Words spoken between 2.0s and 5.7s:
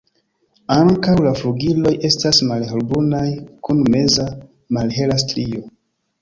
estas malhelbrunaj kun meza malhela strio.